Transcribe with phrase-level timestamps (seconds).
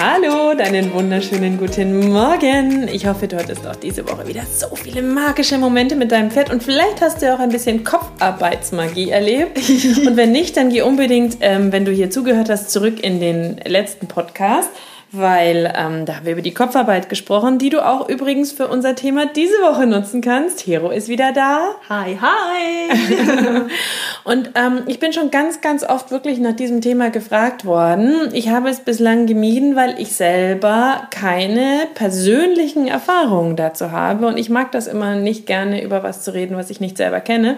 [0.00, 2.86] Hallo, deinen wunderschönen guten Morgen.
[2.86, 6.50] Ich hoffe, du hattest auch diese Woche wieder so viele magische Momente mit deinem Pferd
[6.50, 9.58] und vielleicht hast du auch ein bisschen Kopfarbeitsmagie erlebt.
[10.06, 13.56] und wenn nicht, dann geh unbedingt, ähm, wenn du hier zugehört hast, zurück in den
[13.66, 14.70] letzten Podcast
[15.10, 18.94] weil ähm, da haben wir über die Kopfarbeit gesprochen, die du auch übrigens für unser
[18.94, 20.66] Thema diese Woche nutzen kannst.
[20.66, 21.76] Hero ist wieder da.
[21.88, 23.64] Hi, hi.
[24.24, 28.28] und ähm, ich bin schon ganz, ganz oft wirklich nach diesem Thema gefragt worden.
[28.32, 34.50] Ich habe es bislang gemieden, weil ich selber keine persönlichen Erfahrungen dazu habe und ich
[34.50, 37.56] mag das immer nicht gerne über was zu reden, was ich nicht selber kenne,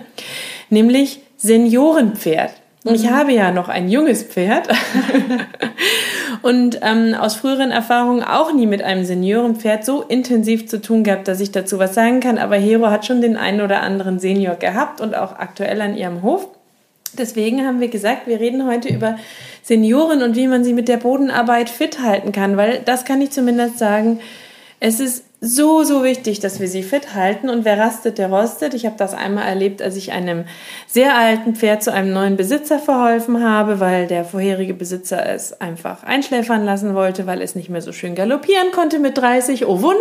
[0.69, 2.53] nämlich Seniorenpferd.
[2.84, 3.11] Ich mhm.
[3.11, 4.69] habe ja noch ein junges Pferd
[6.42, 11.28] und ähm, aus früheren Erfahrungen auch nie mit einem Seniorenpferd so intensiv zu tun gehabt,
[11.28, 12.39] dass ich dazu was sagen kann.
[12.39, 16.22] Aber Hero hat schon den einen oder anderen Senior gehabt und auch aktuell an ihrem
[16.22, 16.48] Hof.
[17.19, 19.17] Deswegen haben wir gesagt, wir reden heute über
[19.62, 23.31] Senioren und wie man sie mit der Bodenarbeit fit halten kann, weil das kann ich
[23.31, 24.20] zumindest sagen,
[24.78, 27.49] es ist so, so wichtig, dass wir sie fit halten.
[27.49, 28.75] Und wer rastet, der rostet.
[28.75, 30.45] Ich habe das einmal erlebt, als ich einem
[30.87, 36.03] sehr alten Pferd zu einem neuen Besitzer verholfen habe, weil der vorherige Besitzer es einfach
[36.03, 39.65] einschläfern lassen wollte, weil es nicht mehr so schön galoppieren konnte mit 30.
[39.67, 39.99] Oh Wunder!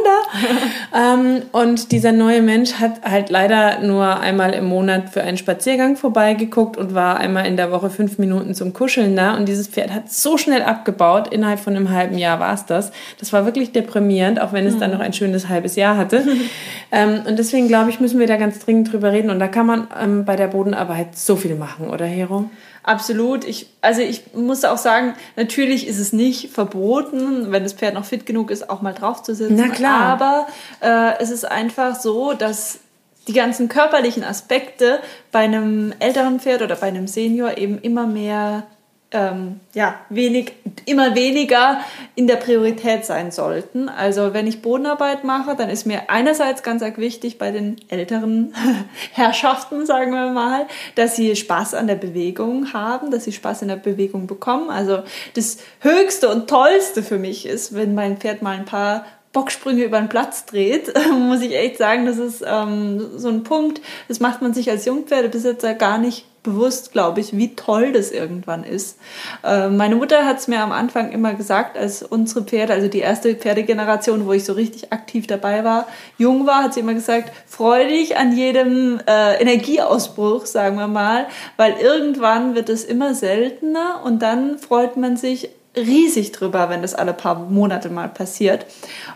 [0.93, 5.95] ähm, und dieser neue Mensch hat halt leider nur einmal im Monat für einen Spaziergang
[5.95, 9.37] vorbeigeguckt und war einmal in der Woche fünf Minuten zum Kuscheln da.
[9.37, 11.29] Und dieses Pferd hat so schnell abgebaut.
[11.29, 12.91] Innerhalb von einem halben Jahr war es das.
[13.21, 14.79] Das war wirklich deprimierend, auch wenn es mhm.
[14.81, 16.25] dann noch ein schönes schönes halbes Jahr hatte.
[16.91, 19.29] ähm, und deswegen glaube ich, müssen wir da ganz dringend drüber reden.
[19.29, 22.49] Und da kann man ähm, bei der Bodenarbeit so viel machen, oder Hero?
[22.83, 23.45] Absolut.
[23.45, 28.05] Ich, also ich muss auch sagen, natürlich ist es nicht verboten, wenn das Pferd noch
[28.05, 29.55] fit genug ist, auch mal drauf zu sitzen.
[29.55, 30.01] Na klar.
[30.01, 30.47] Aber
[30.81, 32.79] äh, es ist einfach so, dass
[33.27, 34.99] die ganzen körperlichen Aspekte
[35.31, 38.63] bei einem älteren Pferd oder bei einem Senior eben immer mehr
[39.11, 40.53] ähm, ja, wenig,
[40.85, 41.79] immer weniger
[42.15, 43.89] in der Priorität sein sollten.
[43.89, 48.53] Also wenn ich Bodenarbeit mache, dann ist mir einerseits ganz arg wichtig bei den älteren
[49.13, 53.69] Herrschaften, sagen wir mal, dass sie Spaß an der Bewegung haben, dass sie Spaß in
[53.69, 54.69] der Bewegung bekommen.
[54.69, 55.01] Also
[55.33, 59.99] das Höchste und Tollste für mich ist, wenn mein Pferd mal ein paar Bocksprünge über
[59.99, 64.41] den Platz dreht, muss ich echt sagen, das ist ähm, so ein Punkt, das macht
[64.41, 68.97] man sich als Jungpferdebesitzer gar nicht bewusst, glaube ich, wie toll das irgendwann ist.
[69.43, 72.99] Äh, meine Mutter hat es mir am Anfang immer gesagt, als unsere Pferde, also die
[72.99, 77.31] erste Pferdegeneration, wo ich so richtig aktiv dabei war, jung war, hat sie immer gesagt,
[77.45, 84.01] freu dich an jedem äh, Energieausbruch, sagen wir mal, weil irgendwann wird es immer seltener
[84.03, 88.65] und dann freut man sich riesig drüber, wenn das alle paar Monate mal passiert.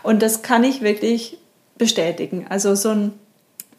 [0.02, 1.38] Und das kann ich wirklich
[1.78, 2.46] bestätigen.
[2.48, 3.12] Also so ein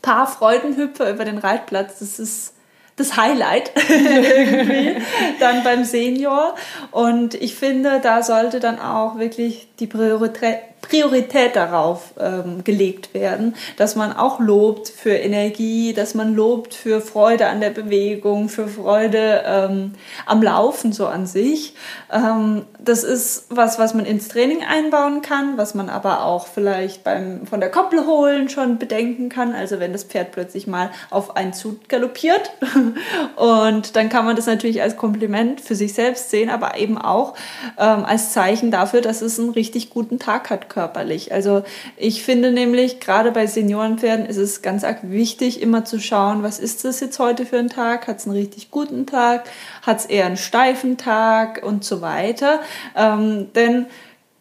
[0.02, 2.55] paar Freudenhüpfer über den Reitplatz, das ist
[2.96, 5.02] das Highlight irgendwie
[5.40, 6.56] dann beim Senior.
[6.92, 13.56] Und ich finde, da sollte dann auch wirklich die Priorität, Priorität darauf ähm, gelegt werden,
[13.78, 18.68] dass man auch lobt für Energie, dass man lobt für Freude an der Bewegung, für
[18.68, 19.94] Freude ähm,
[20.26, 21.76] am Laufen so an sich.
[22.12, 27.04] Ähm, das ist was, was man ins Training einbauen kann, was man aber auch vielleicht
[27.04, 29.54] beim von der Koppel holen schon bedenken kann.
[29.54, 32.52] Also wenn das Pferd plötzlich mal auf einen Zug galoppiert
[33.36, 37.34] und dann kann man das natürlich als Kompliment für sich selbst sehen, aber eben auch
[37.78, 41.32] ähm, als Zeichen dafür, dass es einen richtig guten Tag hat körperlich.
[41.32, 41.64] Also
[41.96, 46.60] ich finde nämlich, gerade bei Seniorenpferden ist es ganz arg wichtig, immer zu schauen, was
[46.60, 48.08] ist das jetzt heute für ein Tag?
[48.08, 49.46] Hat es einen richtig guten Tag?
[49.82, 52.60] Hat es eher einen steifen Tag und so weiter?
[52.96, 53.86] Ähm, denn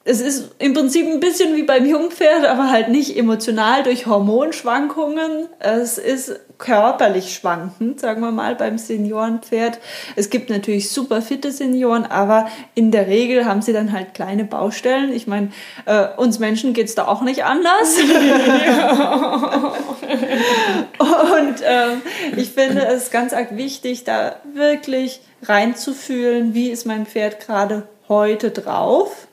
[0.05, 5.47] es ist im Prinzip ein bisschen wie beim Jungpferd, aber halt nicht emotional durch Hormonschwankungen.
[5.61, 9.79] Es ist körperlich schwankend, sagen wir mal, beim Seniorenpferd.
[10.17, 14.45] Es gibt natürlich super fitte Senioren, aber in der Regel haben sie dann halt kleine
[14.45, 15.13] Baustellen.
[15.13, 15.51] Ich meine,
[15.87, 17.99] äh, uns Menschen geht's da auch nicht anders.
[20.99, 22.03] Und ähm,
[22.37, 28.51] ich finde es ganz arg wichtig, da wirklich reinzufühlen, wie ist mein Pferd gerade heute
[28.51, 29.27] drauf.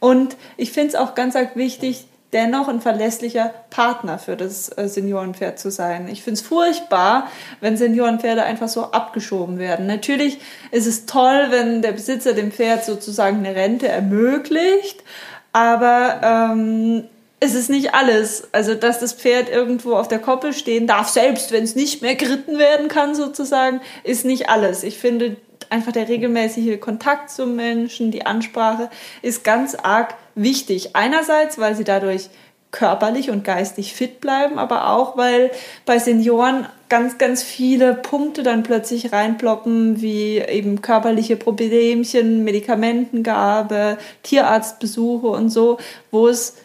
[0.00, 4.88] Und ich finde es auch ganz arg wichtig, dennoch ein verlässlicher Partner für das äh,
[4.88, 6.08] Seniorenpferd zu sein.
[6.08, 7.28] Ich finde es furchtbar,
[7.60, 9.86] wenn Seniorenpferde einfach so abgeschoben werden.
[9.86, 10.38] Natürlich
[10.70, 15.02] ist es toll, wenn der Besitzer dem Pferd sozusagen eine Rente ermöglicht,
[15.52, 17.04] aber ähm,
[17.40, 18.48] es ist nicht alles.
[18.52, 22.14] Also, dass das Pferd irgendwo auf der Koppel stehen darf, selbst wenn es nicht mehr
[22.16, 24.82] geritten werden kann, sozusagen, ist nicht alles.
[24.82, 25.36] Ich finde,
[25.70, 28.90] einfach der regelmäßige Kontakt zum Menschen, die Ansprache
[29.22, 30.94] ist ganz arg wichtig.
[30.94, 32.30] Einerseits, weil sie dadurch
[32.70, 35.50] körperlich und geistig fit bleiben, aber auch, weil
[35.86, 45.28] bei Senioren ganz, ganz viele Punkte dann plötzlich reinploppen, wie eben körperliche Problemchen, Medikamentengabe, Tierarztbesuche
[45.28, 45.78] und so,
[46.10, 46.56] wo es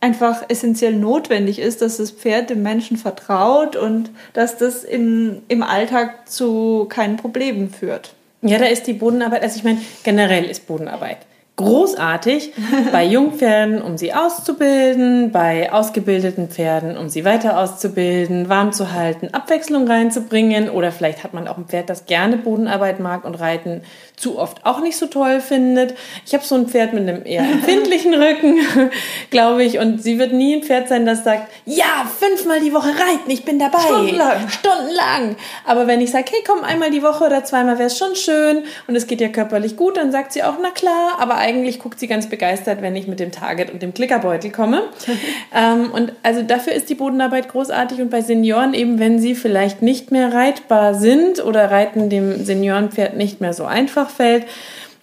[0.00, 5.62] einfach essentiell notwendig ist, dass das Pferd dem Menschen vertraut und dass das im, im
[5.62, 8.14] Alltag zu keinen Problemen führt.
[8.42, 11.18] Ja, da ist die Bodenarbeit, also ich meine, generell ist Bodenarbeit
[11.60, 12.52] großartig
[12.92, 19.28] bei Jungpferden, um sie auszubilden, bei ausgebildeten Pferden, um sie weiter auszubilden, warm zu halten,
[19.32, 23.82] Abwechslung reinzubringen oder vielleicht hat man auch ein Pferd, das gerne Bodenarbeit mag und Reiten
[24.16, 25.94] zu oft auch nicht so toll findet.
[26.26, 28.58] Ich habe so ein Pferd mit einem eher empfindlichen Rücken,
[29.30, 32.88] glaube ich, und sie wird nie ein Pferd sein, das sagt, ja, fünfmal die Woche
[32.88, 33.80] reiten, ich bin dabei.
[33.80, 34.48] Stundenlang.
[34.48, 35.36] Stundenlang.
[35.66, 38.64] Aber wenn ich sage, hey, komm einmal die Woche oder zweimal wäre es schon schön
[38.86, 41.98] und es geht ja körperlich gut, dann sagt sie auch, na klar, aber eigentlich guckt
[41.98, 44.84] sie ganz begeistert, wenn ich mit dem Target und dem Klickerbeutel komme.
[45.54, 49.82] ähm, und also dafür ist die Bodenarbeit großartig und bei Senioren eben, wenn sie vielleicht
[49.82, 54.44] nicht mehr reitbar sind oder reiten dem Seniorenpferd nicht mehr so einfach fällt,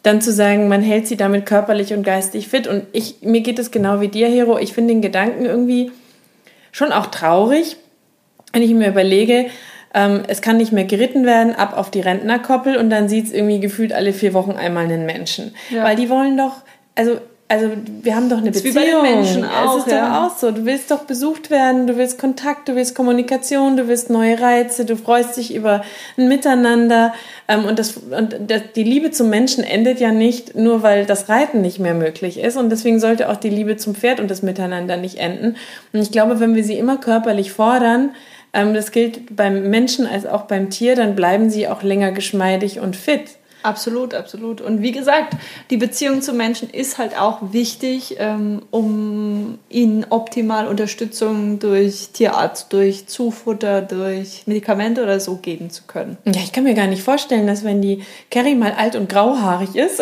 [0.04, 2.68] dann zu sagen, man hält sie damit körperlich und geistig fit.
[2.68, 4.58] Und ich, mir geht es genau wie dir, Hero.
[4.58, 5.92] Ich finde den Gedanken irgendwie
[6.72, 7.76] schon auch traurig,
[8.54, 9.48] wenn ich mir überlege,
[9.94, 13.34] ähm, es kann nicht mehr geritten werden, ab auf die Rentnerkoppel und dann sieht es
[13.34, 15.56] irgendwie gefühlt alle vier Wochen einmal einen Menschen.
[15.70, 15.84] Ja.
[15.84, 16.58] Weil die wollen doch,
[16.96, 17.20] also
[17.50, 17.70] also
[18.02, 18.86] wir haben doch eine das Beziehung.
[18.86, 20.10] Wie bei den Menschen auch, es ist ja.
[20.10, 20.52] doch auch so.
[20.52, 24.84] Du willst doch besucht werden, du willst Kontakt, du willst Kommunikation, du willst neue Reize,
[24.84, 25.82] du freust dich über
[26.18, 27.14] ein Miteinander.
[27.48, 31.30] Ähm, und das, und das, die Liebe zum Menschen endet ja nicht nur, weil das
[31.30, 32.58] Reiten nicht mehr möglich ist.
[32.58, 35.56] Und deswegen sollte auch die Liebe zum Pferd und das Miteinander nicht enden.
[35.94, 38.12] Und ich glaube, wenn wir sie immer körperlich fordern,
[38.74, 42.96] das gilt beim Menschen als auch beim Tier, dann bleiben sie auch länger geschmeidig und
[42.96, 43.37] fit.
[43.64, 44.62] Absolut, absolut.
[44.62, 45.36] Und wie gesagt,
[45.72, 52.72] die Beziehung zu Menschen ist halt auch wichtig, ähm, um ihnen optimal Unterstützung durch Tierarzt,
[52.72, 56.18] durch Zufutter, durch Medikamente oder so geben zu können.
[56.26, 59.76] Ja, ich kann mir gar nicht vorstellen, dass wenn die Carrie mal alt und grauhaarig
[59.76, 60.02] ist,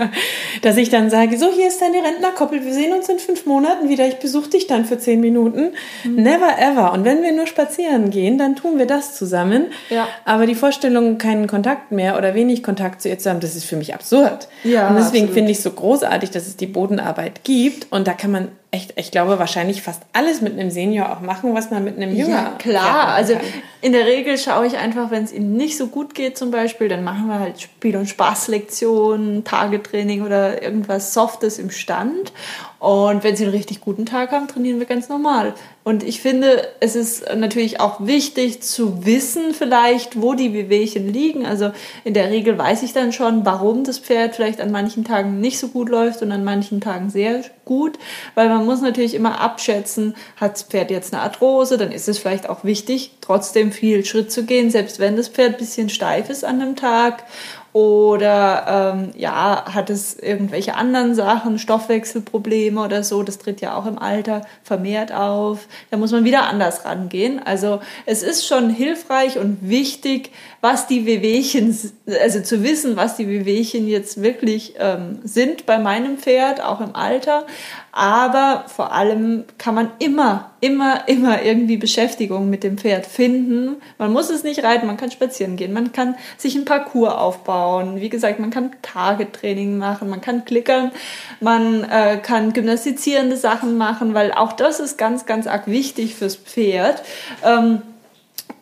[0.62, 3.88] dass ich dann sage, so, hier ist deine Rentnerkoppel, wir sehen uns in fünf Monaten
[3.88, 5.72] wieder, ich besuche dich dann für zehn Minuten.
[6.04, 6.14] Mhm.
[6.22, 6.92] Never ever.
[6.92, 9.66] Und wenn wir nur spazieren gehen, dann tun wir das zusammen.
[9.90, 10.08] Ja.
[10.24, 13.56] Aber die Vorstellung, keinen Kontakt mehr oder wenig Kontakt Kontakt zu ihr zu haben, das
[13.56, 14.48] ist für mich absurd.
[14.62, 18.12] Ja, und deswegen finde ich es so großartig, dass es die Bodenarbeit gibt und da
[18.12, 21.82] kann man echt, ich glaube, wahrscheinlich fast alles mit einem Senior auch machen, was man
[21.82, 22.28] mit einem Jünger.
[22.28, 23.08] Ja, klar.
[23.14, 23.34] Also
[23.80, 26.88] in der Regel schaue ich einfach, wenn es ihm nicht so gut geht, zum Beispiel,
[26.88, 32.32] dann machen wir halt Spiel- und Spaßlektionen, Tagetraining oder irgendwas Softes im Stand.
[32.80, 35.54] Und wenn sie einen richtig guten Tag haben, trainieren wir ganz normal.
[35.84, 41.44] Und ich finde, es ist natürlich auch wichtig zu wissen, vielleicht, wo die Wehwehchen liegen.
[41.44, 41.72] Also
[42.04, 45.58] in der Regel weiß ich dann schon, warum das Pferd vielleicht an manchen Tagen nicht
[45.58, 47.98] so gut läuft und an manchen Tagen sehr gut,
[48.34, 52.18] weil man muss natürlich immer abschätzen, hat das Pferd jetzt eine Arthrose, dann ist es
[52.18, 56.44] vielleicht auch wichtig, trotzdem viel Schritt zu gehen, selbst wenn das Pferd bisschen steif ist
[56.44, 57.24] an einem Tag
[57.74, 63.86] oder ähm, ja, hat es irgendwelche anderen Sachen, Stoffwechselprobleme oder so, das tritt ja auch
[63.86, 65.66] im Alter vermehrt auf.
[65.90, 67.40] Da muss man wieder anders rangehen.
[67.44, 71.76] Also es ist schon hilfreich und wichtig, was die Wehwehchen,
[72.22, 76.94] also zu wissen, was die Wehwehchen jetzt wirklich ähm, sind bei meinem Pferd, auch im
[76.94, 77.44] Alter.
[77.96, 83.76] Aber vor allem kann man immer, immer, immer irgendwie Beschäftigung mit dem Pferd finden.
[83.98, 88.00] Man muss es nicht reiten, man kann spazieren gehen, man kann sich ein Parcours aufbauen.
[88.00, 90.90] Wie gesagt, man kann Tagetraining machen, man kann klickern,
[91.38, 96.34] man äh, kann gymnastizierende Sachen machen, weil auch das ist ganz, ganz arg wichtig fürs
[96.34, 97.00] Pferd.
[97.44, 97.80] Ähm,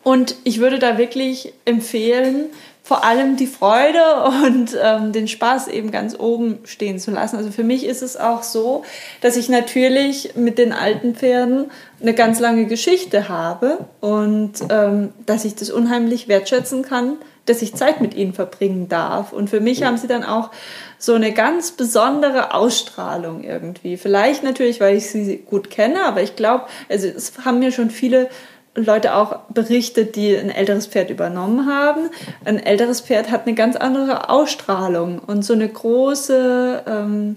[0.03, 2.51] und ich würde da wirklich empfehlen,
[2.83, 7.37] vor allem die Freude und ähm, den Spaß eben ganz oben stehen zu lassen.
[7.37, 8.83] Also für mich ist es auch so,
[9.21, 11.71] dass ich natürlich mit den alten Pferden
[12.01, 17.75] eine ganz lange Geschichte habe und ähm, dass ich das unheimlich wertschätzen kann, dass ich
[17.75, 19.33] Zeit mit ihnen verbringen darf.
[19.33, 20.51] Und für mich haben sie dann auch
[20.97, 23.97] so eine ganz besondere Ausstrahlung irgendwie.
[23.97, 27.89] Vielleicht natürlich, weil ich sie gut kenne, aber ich glaube, also es haben mir schon
[27.89, 28.29] viele
[28.75, 32.09] Leute auch berichtet, die ein älteres Pferd übernommen haben.
[32.43, 37.35] Ein älteres Pferd hat eine ganz andere Ausstrahlung und so eine große ähm,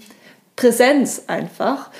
[0.55, 1.91] Präsenz einfach.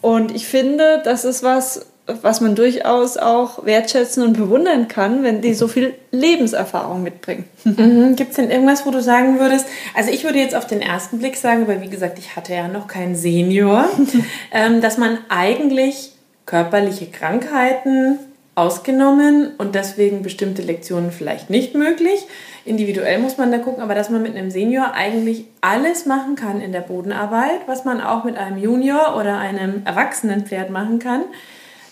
[0.00, 5.40] Und ich finde, das ist was, was man durchaus auch wertschätzen und bewundern kann, wenn
[5.40, 7.44] die so viel Lebenserfahrung mitbringen.
[7.64, 8.14] Mhm.
[8.14, 9.64] Gibt es denn irgendwas, wo du sagen würdest,
[9.96, 12.68] also ich würde jetzt auf den ersten Blick sagen, weil wie gesagt, ich hatte ja
[12.68, 13.88] noch keinen Senior,
[14.52, 16.12] ähm, dass man eigentlich
[16.44, 18.18] körperliche Krankheiten
[18.54, 22.26] ausgenommen und deswegen bestimmte Lektionen vielleicht nicht möglich.
[22.64, 26.60] Individuell muss man da gucken, aber dass man mit einem Senior eigentlich alles machen kann
[26.60, 31.22] in der Bodenarbeit, was man auch mit einem Junior oder einem erwachsenen Pferd machen kann.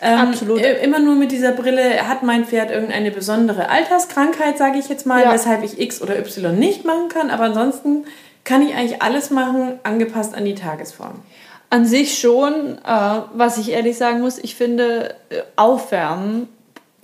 [0.01, 0.61] Ähm, Absolut.
[0.61, 5.07] äh, Immer nur mit dieser Brille, hat mein Pferd irgendeine besondere Alterskrankheit, sage ich jetzt
[5.07, 5.33] mal, Ja.
[5.33, 7.31] weshalb ich X oder Y nicht machen kann.
[7.31, 8.05] Aber ansonsten
[8.45, 11.21] kann ich eigentlich alles machen, angepasst an die Tagesform.
[11.73, 16.47] An sich schon, äh, was ich ehrlich sagen muss, ich finde, äh, Aufwärmen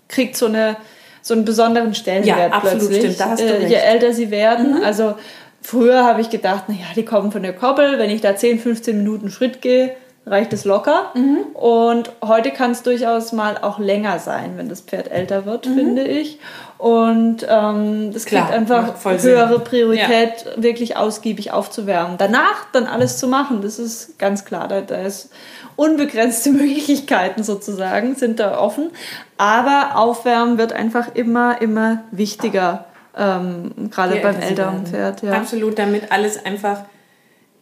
[0.09, 0.77] kriegt so, eine,
[1.23, 2.99] so einen besonderen Stellenwert Ja, absolut, plötzlich.
[2.99, 3.63] stimmt, da hast du äh, recht.
[3.63, 3.69] Mhm.
[3.71, 5.15] Je älter sie werden, also
[5.63, 8.99] früher habe ich gedacht, naja, die kommen von der Koppel, wenn ich da 10, 15
[8.99, 9.95] Minuten Schritt gehe,
[10.29, 11.11] reicht es locker.
[11.15, 11.39] Mhm.
[11.55, 16.03] Und heute kann es durchaus mal auch länger sein, wenn das Pferd älter wird, finde
[16.05, 16.39] ich.
[16.79, 18.29] Und ähm, das Mhm.
[18.29, 19.33] Klar, kriegt einfach voll Sinn.
[19.33, 22.17] höhere Priorität, wirklich ausgiebig aufzuwärmen.
[22.19, 24.69] Danach dann alles zu machen, das ist ganz klar.
[24.69, 25.31] Da, da ist
[25.77, 28.91] unbegrenzte Möglichkeiten sozusagen, sind da offen.
[29.39, 32.85] Aber Aufwärmen wird einfach immer, immer wichtiger,
[33.17, 34.87] ähm, gerade beim älteren.
[34.87, 35.23] Pferd.
[35.23, 35.33] Ja.
[35.33, 36.83] Absolut, damit alles einfach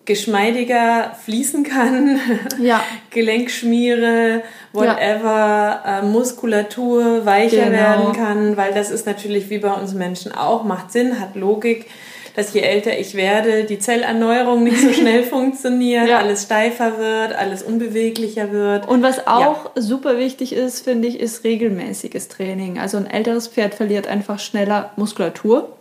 [0.06, 2.18] geschmeidiger fließen kann.
[2.60, 2.82] Ja.
[3.10, 7.72] Gelenkschmiere, whatever, äh, Muskulatur weicher Genau.
[7.72, 11.86] werden kann, weil das ist natürlich wie bei uns Menschen auch, macht Sinn, hat Logik,
[12.34, 16.18] dass je älter ich werde, die Zellerneuerung nicht so schnell funktioniert, Ja.
[16.18, 18.86] alles steifer wird, alles unbeweglicher wird.
[18.88, 22.78] Und was auch super wichtig ist, finde ich, ist regelmäßiges Training.
[22.78, 25.75] Also ein älteres Pferd verliert einfach schneller Muskulatur.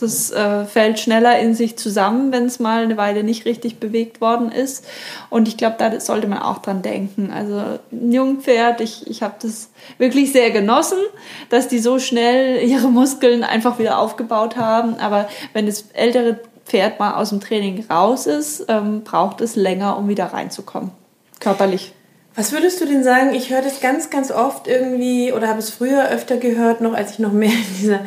[0.00, 4.20] Das äh, fällt schneller in sich zusammen, wenn es mal eine Weile nicht richtig bewegt
[4.20, 4.86] worden ist.
[5.28, 7.30] Und ich glaube, da sollte man auch dran denken.
[7.32, 10.98] Also ein Jungpferd, ich, ich habe das wirklich sehr genossen,
[11.48, 14.96] dass die so schnell ihre Muskeln einfach wieder aufgebaut haben.
[14.98, 19.98] Aber wenn das ältere Pferd mal aus dem Training raus ist, ähm, braucht es länger,
[19.98, 20.92] um wieder reinzukommen.
[21.40, 21.92] Körperlich.
[22.36, 23.34] Was würdest du denn sagen?
[23.34, 27.12] Ich höre das ganz, ganz oft irgendwie oder habe es früher öfter gehört, noch als
[27.12, 28.00] ich noch mehr in dieser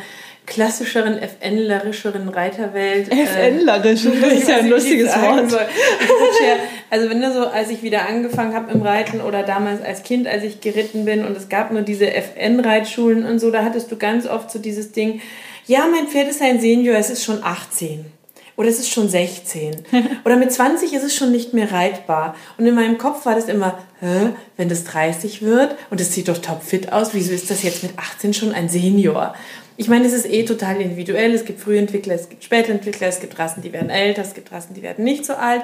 [0.46, 3.12] klassischeren, FN-lerischeren Reiterwelt.
[3.12, 5.50] äh, FN-lerisch, das ist ja ein lustiges Wort.
[5.50, 5.60] soll.
[5.62, 6.58] Ja-
[6.90, 10.28] Also wenn du so, als ich wieder angefangen habe im Reiten oder damals als Kind,
[10.28, 13.98] als ich geritten bin und es gab nur diese FN-Reitschulen und so, da hattest du
[13.98, 15.22] ganz oft so dieses Ding,
[15.66, 18.06] ja, mein Pferd ist ein Senior, es ist schon 18.
[18.56, 19.84] Oder es ist schon 16.
[20.26, 22.36] Oder mit 20 ist es schon nicht mehr reitbar.
[22.58, 26.28] Und in meinem Kopf war das immer, hä, wenn das 30 wird und es sieht
[26.28, 29.34] doch topfit aus, wieso ist das jetzt mit 18 schon ein Senior?
[29.76, 31.34] Ich meine, es ist eh total individuell.
[31.34, 34.76] Es gibt Frühentwickler, es gibt Spätentwickler, es gibt Rassen, die werden älter, es gibt Rassen,
[34.76, 35.64] die werden nicht so alt.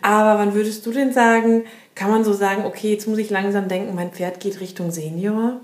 [0.00, 1.64] Aber wann würdest du denn sagen,
[1.96, 5.60] kann man so sagen, okay, jetzt muss ich langsam denken, mein Pferd geht Richtung Senior?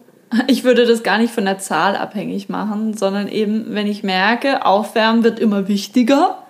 [0.48, 4.66] Ich würde das gar nicht von der Zahl abhängig machen, sondern eben, wenn ich merke,
[4.66, 6.43] Aufwärmen wird immer wichtiger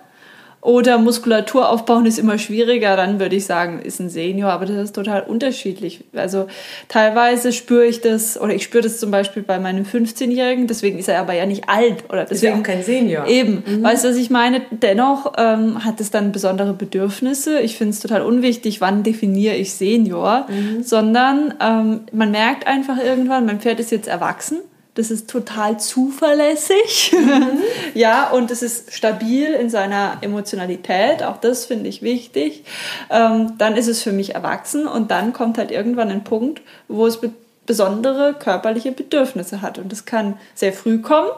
[0.65, 4.77] oder Muskulatur aufbauen ist immer schwieriger, dann würde ich sagen, ist ein Senior, aber das
[4.77, 6.03] ist total unterschiedlich.
[6.15, 6.47] Also
[6.87, 11.07] teilweise spüre ich das, oder ich spüre das zum Beispiel bei meinem 15-Jährigen, deswegen ist
[11.07, 12.05] er aber ja nicht alt.
[12.09, 13.27] Oder Ist ja deswegen auch kein Senior.
[13.27, 14.61] Eben, weißt du, was ich meine?
[14.71, 17.59] Dennoch ähm, hat es dann besondere Bedürfnisse.
[17.59, 20.47] Ich finde es total unwichtig, wann definiere ich Senior,
[20.81, 24.57] sondern ähm, man merkt einfach irgendwann, mein Pferd ist jetzt erwachsen.
[24.95, 27.13] Das ist total zuverlässig.
[27.93, 31.21] ja, und es ist stabil in seiner Emotionalität.
[31.21, 32.63] Auch das finde ich wichtig.
[33.09, 37.05] Ähm, dann ist es für mich erwachsen und dann kommt halt irgendwann ein Punkt, wo
[37.05, 37.31] es be
[37.65, 39.79] besondere körperliche Bedürfnisse hat.
[39.79, 41.31] Und das kann sehr früh kommen.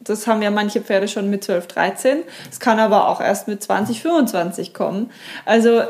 [0.00, 2.18] Das haben ja manche Pferde schon mit 12, 13.
[2.50, 5.10] Es kann aber auch erst mit 20, 25 kommen.
[5.46, 5.80] Also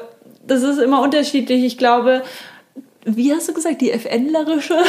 [0.47, 1.65] das ist immer unterschiedlich.
[1.65, 2.23] Ich glaube,
[3.05, 4.75] wie hast du gesagt, die FN-lerische?
[4.75, 4.85] Weil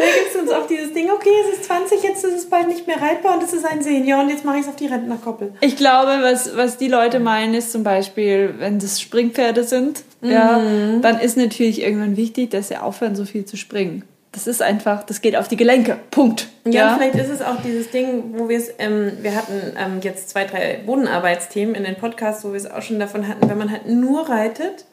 [0.00, 2.68] da gibt es uns auch dieses Ding, okay, es ist 20, jetzt ist es bald
[2.68, 4.86] nicht mehr reitbar und es ist ein Senior und jetzt mache ich es auf die
[4.86, 5.52] Rentnerkoppel.
[5.60, 10.58] Ich glaube, was, was die Leute meinen, ist zum Beispiel, wenn das Springpferde sind, ja,
[11.02, 14.04] dann ist natürlich irgendwann wichtig, dass sie aufhören, so viel zu springen.
[14.32, 15.96] Das ist einfach, das geht auf die Gelenke.
[16.10, 16.48] Punkt.
[16.64, 20.00] Ja, und vielleicht ist es auch dieses Ding, wo wir es, ähm, wir hatten ähm,
[20.02, 23.58] jetzt zwei, drei Bodenarbeitsthemen in den Podcasts, wo wir es auch schon davon hatten, wenn
[23.58, 24.86] man halt nur reitet,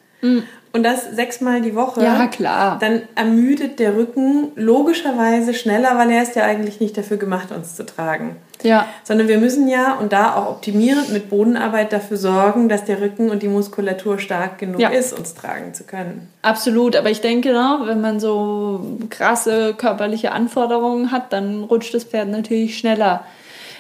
[0.74, 2.78] und das sechsmal die Woche, Ja, klar.
[2.80, 7.76] dann ermüdet der Rücken logischerweise schneller, weil er ist ja eigentlich nicht dafür gemacht, uns
[7.76, 8.36] zu tragen.
[8.64, 8.86] Ja.
[9.04, 13.32] Sondern wir müssen ja und da auch optimierend mit Bodenarbeit dafür sorgen, dass der Rücken
[13.32, 14.90] und die Muskulatur stark genug Ja.
[14.90, 16.30] ist, uns tragen zu können.
[16.44, 22.04] Absolut, aber ich denke, ne, wenn man so krasse körperliche Anforderungen hat, dann rutscht das
[22.04, 23.26] Pferd natürlich schneller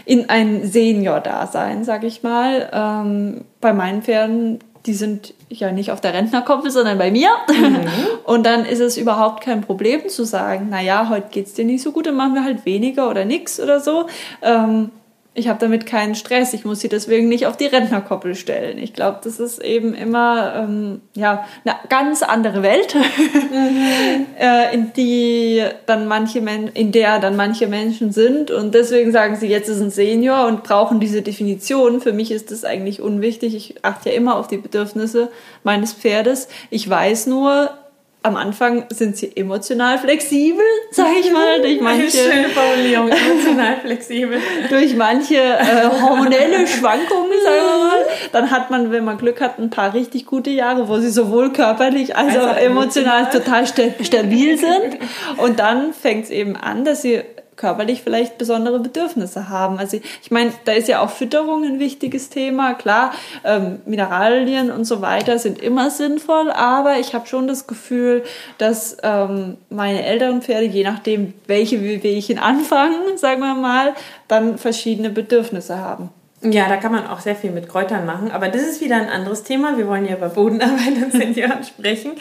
[0.05, 2.69] in ein Senior-Dasein, sag ich mal.
[2.73, 7.29] Ähm, bei meinen Pferden, die sind ja nicht auf der Rentnerkoppel, sondern bei mir.
[8.23, 11.91] Und dann ist es überhaupt kein Problem zu sagen, naja, heute geht's dir nicht so
[11.91, 14.07] gut, dann machen wir halt weniger oder nix oder so.
[14.41, 14.91] Ähm,
[15.33, 16.53] ich habe damit keinen Stress.
[16.53, 18.77] Ich muss sie deswegen nicht auf die Rentnerkoppel stellen.
[18.77, 22.95] Ich glaube, das ist eben immer ähm, ja eine ganz andere Welt,
[24.39, 29.37] äh, in die dann manche Men in der dann manche Menschen sind und deswegen sagen
[29.37, 32.01] sie, jetzt ist ein Senior und brauchen diese Definition.
[32.01, 33.55] Für mich ist das eigentlich unwichtig.
[33.55, 35.29] Ich achte ja immer auf die Bedürfnisse
[35.63, 36.49] meines Pferdes.
[36.69, 37.69] Ich weiß nur,
[38.23, 43.77] am Anfang sind sie emotional flexibel, sage ich mal, durch Eine manche schöne Formulierung, emotional
[43.81, 44.37] flexibel.
[44.69, 48.05] durch manche äh, hormonelle Schwankungen, sagen wir mal.
[48.31, 51.51] Dann hat man, wenn man Glück hat, ein paar richtig gute Jahre, wo sie sowohl
[51.51, 53.29] körperlich als Also auch emotional emotional.
[53.31, 54.99] total sta stabil sind.
[55.37, 57.21] Und dann fängt es eben an, dass sie
[57.61, 59.77] körperlich vielleicht besondere Bedürfnisse haben.
[59.77, 62.73] Also ich meine, da ist ja auch Fütterung ein wichtiges Thema.
[62.73, 63.13] Klar,
[63.43, 68.23] ähm, Mineralien und so weiter sind immer sinnvoll, aber ich habe schon das Gefühl,
[68.57, 73.93] dass ähm, meine älteren Pferde, je nachdem, welche Wehwehchen anfangen, sagen wir mal,
[74.27, 76.09] dann verschiedene Bedürfnisse haben.
[76.43, 79.09] Ja, da kann man auch sehr viel mit Kräutern machen, aber das ist wieder ein
[79.09, 79.77] anderes Thema.
[79.77, 82.13] Wir wollen ja über Bodenarbeit und Senioren sprechen.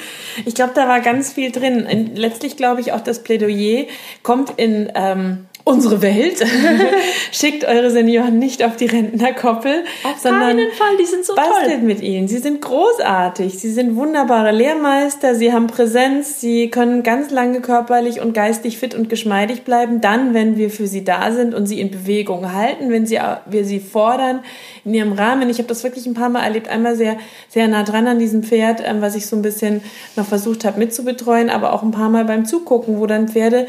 [0.45, 2.11] Ich glaube, da war ganz viel drin.
[2.15, 3.87] Letztlich glaube ich auch, das Plädoyer
[4.23, 6.45] kommt in ähm, unsere Welt.
[7.33, 9.85] Schickt eure Senioren nicht auf die Rentnerkoppel,
[10.21, 11.83] sondern keinen Fall, die sind so bastelt toll.
[11.83, 12.29] mit ihnen.
[12.29, 13.59] Sie sind großartig.
[13.59, 15.35] Sie sind wunderbare Lehrmeister.
[15.35, 16.41] Sie haben Präsenz.
[16.41, 20.01] Sie können ganz lange körperlich und geistig fit und geschmeidig bleiben.
[20.01, 23.65] Dann, wenn wir für sie da sind und sie in Bewegung halten, wenn sie, wir
[23.65, 24.41] sie fordern
[24.85, 25.49] in ihrem Rahmen.
[25.51, 26.69] Ich habe das wirklich ein paar Mal erlebt.
[26.69, 27.17] Einmal sehr,
[27.49, 29.83] sehr nah dran an diesem Pferd, ähm, was ich so ein bisschen
[30.17, 33.67] noch versucht habe mitzubetreuen, aber auch ein paar Mal beim Zugucken, wo dann Pferde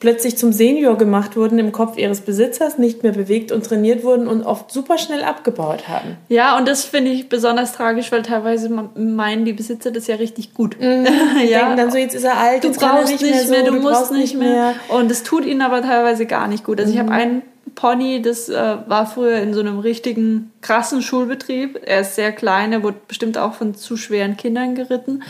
[0.00, 4.26] plötzlich zum Senior gemacht wurden im Kopf ihres Besitzers, nicht mehr bewegt und trainiert wurden
[4.26, 6.16] und oft super schnell abgebaut haben.
[6.28, 10.54] Ja, und das finde ich besonders tragisch, weil teilweise meinen die Besitzer das ja richtig
[10.54, 10.76] gut.
[10.80, 14.12] Die denken dann so, jetzt ist er alt, du brauchst nicht mehr, so, du, musst
[14.12, 14.74] nicht mehr.
[14.88, 16.80] Und es tut ihnen aber teilweise gar nicht gut.
[16.80, 17.42] Also ich habe einen
[17.74, 21.80] Pony, das äh, war früher in so einem richtigen krassen Schulbetrieb.
[21.84, 25.22] Er ist sehr klein, er wurde bestimmt auch von zu schweren Kindern geritten.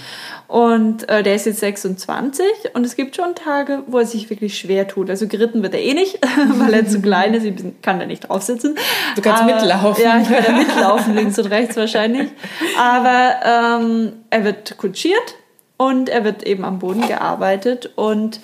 [0.49, 4.59] Und äh, der ist jetzt 26 und es gibt schon Tage, wo er sich wirklich
[4.59, 5.11] schwer tut.
[5.11, 6.19] Also geritten wird er eh nicht,
[6.59, 8.77] weil er zu klein ist, ich kann da nicht drauf sitzen.
[9.17, 10.03] Du kannst Aber- mitlaufen.
[10.05, 12.31] Ja, ich kann da mitlaufen, links und rechts wahrscheinlich.
[12.79, 15.37] Aber ähm, er wird kutschiert
[15.77, 17.91] und er wird eben am Boden gearbeitet.
[17.97, 18.41] Und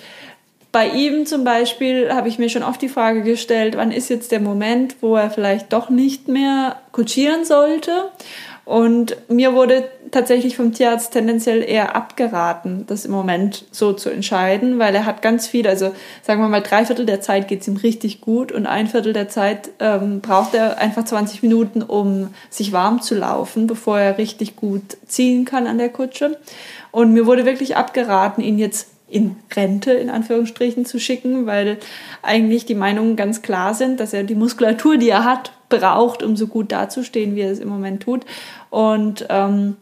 [0.77, 4.31] bei ihm zum Beispiel habe ich mir schon oft die Frage gestellt, wann ist jetzt
[4.31, 8.11] der Moment, wo er vielleicht doch nicht mehr kutschieren sollte?
[8.63, 14.77] Und mir wurde tatsächlich vom Tierarzt tendenziell eher abgeraten, das im Moment so zu entscheiden,
[14.77, 17.67] weil er hat ganz viel, also sagen wir mal, drei Viertel der Zeit geht es
[17.67, 22.35] ihm richtig gut und ein Viertel der Zeit ähm, braucht er einfach 20 Minuten, um
[22.51, 26.37] sich warm zu laufen, bevor er richtig gut ziehen kann an der Kutsche.
[26.91, 31.77] Und mir wurde wirklich abgeraten, ihn jetzt in Rente in Anführungsstrichen zu schicken, weil
[32.21, 36.35] eigentlich die Meinungen ganz klar sind, dass er die Muskulatur, die er hat, braucht, um
[36.35, 38.25] so gut dazustehen, wie er es im Moment tut.
[38.69, 39.77] Und ähm,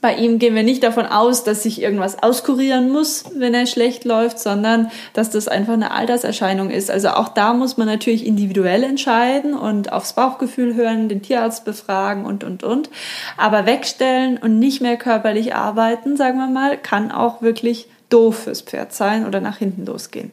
[0.00, 4.04] bei ihm gehen wir nicht davon aus, dass sich irgendwas auskurieren muss, wenn er schlecht
[4.04, 6.90] läuft, sondern dass das einfach eine Alterserscheinung ist.
[6.90, 12.24] Also auch da muss man natürlich individuell entscheiden und aufs Bauchgefühl hören, den Tierarzt befragen
[12.24, 12.90] und, und, und.
[13.36, 18.62] Aber wegstellen und nicht mehr körperlich arbeiten, sagen wir mal, kann auch wirklich doof fürs
[18.62, 20.32] Pferd sein oder nach hinten losgehen.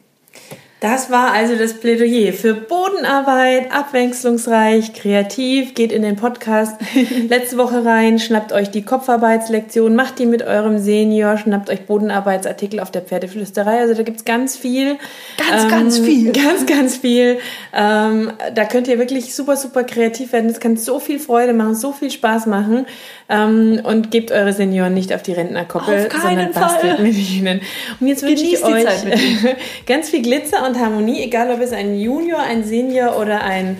[0.84, 5.72] Das war also das Plädoyer für Bodenarbeit, abwechslungsreich, kreativ.
[5.72, 6.78] Geht in den Podcast
[7.30, 12.80] letzte Woche rein, schnappt euch die Kopfarbeitslektion, macht die mit eurem Senior, schnappt euch Bodenarbeitsartikel
[12.80, 13.80] auf der Pferdeflüsterei.
[13.80, 14.98] Also da gibt's ganz viel.
[15.38, 16.32] Ganz, ganz viel.
[16.44, 17.38] Ganz, ganz viel.
[17.72, 20.48] Ähm, da könnt ihr wirklich super, super kreativ werden.
[20.48, 22.84] Das kann so viel Freude machen, so viel Spaß machen.
[23.30, 27.02] Ähm, und gebt eure Senioren nicht auf die Rentnerkoppel, Auf keinen sondern bastelt Fall.
[27.02, 27.62] mit ihnen.
[27.98, 28.84] Und jetzt wünsche ich euch
[29.86, 33.76] ganz viel Glitzer und Harmonie, egal ob es ein Junior, ein Senior oder ein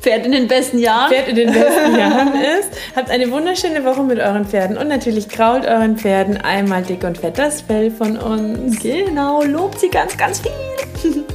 [0.00, 1.10] Pferd in den besten Jahren.
[1.10, 2.70] Pferd in den besten Jahren ist.
[2.94, 7.18] Habt eine wunderschöne Woche mit euren Pferden und natürlich krault euren Pferden einmal dick und
[7.18, 8.78] fett das Fell von uns.
[8.80, 11.24] Genau, lobt sie ganz, ganz viel.